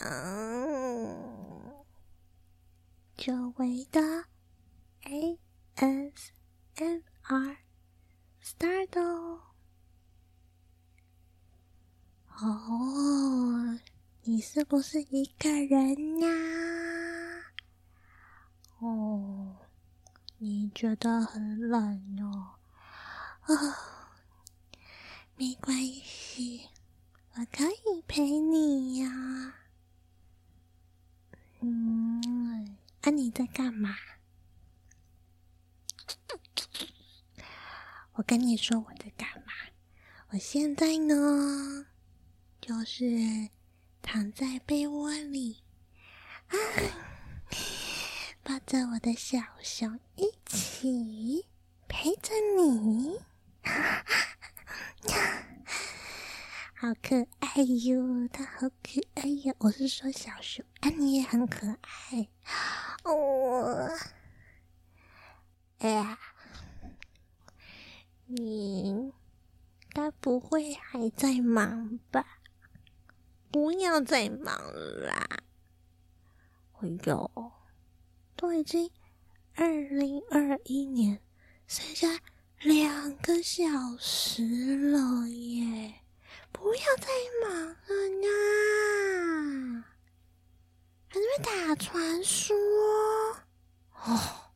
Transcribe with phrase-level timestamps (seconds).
[0.00, 1.84] 嗯，
[3.16, 4.00] 久违的
[5.04, 5.38] ASMR
[8.42, 8.98] start
[12.40, 13.78] 哦，
[14.22, 16.28] 你是不是一个人呀？
[18.80, 19.58] 哦，
[20.38, 22.54] 你觉得很冷哦？
[23.42, 23.74] 啊、哦，
[25.36, 26.68] 没关系，
[27.34, 29.54] 我可以陪你呀。
[31.64, 33.94] 嗯，啊，你在干嘛？
[38.14, 39.52] 我跟你说我在干嘛？
[40.30, 41.86] 我现在呢，
[42.60, 43.48] 就是
[44.02, 45.62] 躺在被窝里，
[46.48, 46.56] 啊，
[48.42, 51.46] 抱着我的小熊一起
[51.86, 53.20] 陪着你。
[56.74, 59.54] 好可爱爱哟，它好可爱呀！
[59.58, 62.26] 我是说小熊，啊，你也很可爱
[63.04, 63.90] 哦。
[65.80, 66.18] 哎呀，
[68.24, 69.12] 你
[69.90, 72.24] 该不会还在忙吧？
[73.50, 74.56] 不要再忙
[75.02, 75.28] 啦！
[76.80, 77.52] 哎呦，
[78.34, 78.90] 都已经
[79.56, 81.20] 二零二一年，
[81.66, 82.18] 剩下
[82.60, 83.66] 两个小
[83.98, 85.96] 时了耶！
[86.50, 87.08] 不要再
[87.42, 87.76] 忙了
[88.22, 89.84] 呀！
[91.08, 92.54] 还在打传说
[94.04, 94.52] 哦？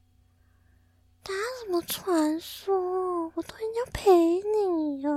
[1.23, 3.33] 打什么传说？
[3.35, 5.13] 我都已经陪你了，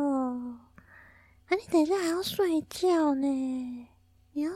[1.48, 3.28] 啊，你等一下还要睡觉呢？
[4.34, 4.52] 你要？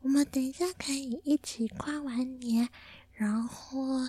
[0.00, 2.68] 我们等一下可以一起跨完年，
[3.12, 4.08] 然后，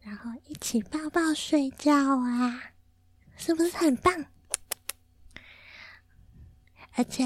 [0.00, 2.72] 然后一起抱抱睡觉啊，
[3.36, 4.26] 是不是很棒？
[6.94, 7.24] 而且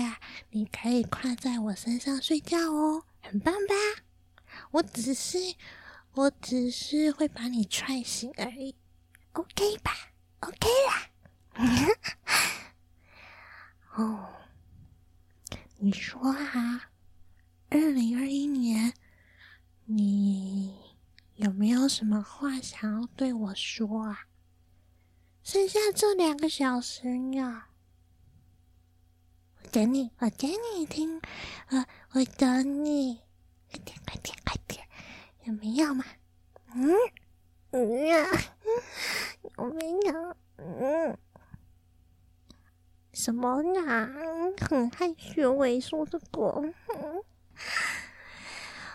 [0.50, 3.74] 你可以跨在我身上睡觉哦，很棒吧？
[4.70, 5.38] 我只是，
[6.14, 8.76] 我只是会把你踹醒而已
[9.32, 9.90] ，OK 吧
[10.40, 11.08] ？OK 啦。
[13.96, 14.30] 哦，
[15.78, 16.90] 你说啊，
[17.70, 18.92] 二零二一年，
[19.86, 20.76] 你
[21.36, 24.26] 有没有什么话想要对我说啊？
[25.42, 27.64] 剩下这两个小时呢？
[29.62, 29.68] 我。
[29.72, 31.22] 等你，我等你听，
[31.70, 33.22] 我我等你，
[35.44, 36.04] 有没有嘛？
[36.74, 36.94] 嗯，
[37.72, 38.26] 嗯呀，
[39.58, 40.36] 有没有？
[40.56, 41.18] 嗯，
[43.12, 44.08] 什么呀？
[44.60, 47.22] 很害羞，我说这个，嗯，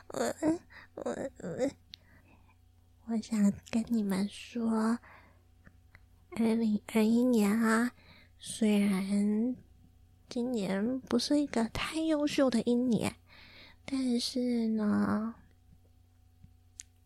[0.07, 0.35] 我
[0.95, 1.11] 我
[1.43, 1.69] 我，
[3.07, 4.99] 我想跟你们说，
[6.31, 7.91] 二零二一年啊，
[8.39, 9.55] 虽然。
[10.29, 13.15] 今年不是一个太优秀的一年，
[13.85, 15.35] 但是呢，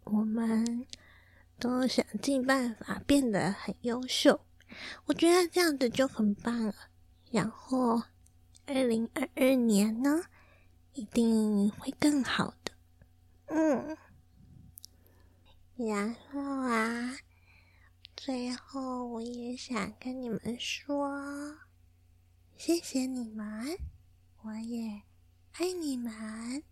[0.03, 0.85] 我们
[1.59, 4.45] 都想尽办法变得很优秀。
[5.05, 6.73] 我觉得这样子就很棒了。
[7.29, 8.01] 然后，
[8.65, 10.23] 二零二二年呢，
[10.93, 12.71] 一定会更好的。
[13.47, 13.97] 嗯，
[15.75, 17.17] 然后啊，
[18.15, 21.57] 最后我也想跟你们说。
[22.57, 23.77] 谢谢你们，
[24.43, 25.01] 我也
[25.53, 26.63] 爱你们。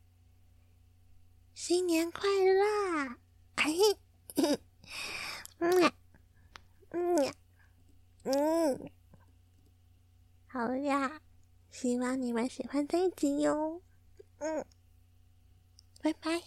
[1.62, 3.18] 新年快乐！
[3.56, 3.66] 哎，
[5.58, 5.92] 嗯
[6.92, 7.34] 嗯
[8.24, 8.90] 嗯，
[10.48, 11.20] 好呀，
[11.70, 13.82] 希望你们喜欢这一集哟。
[14.38, 14.66] 嗯，
[16.02, 16.42] 拜拜。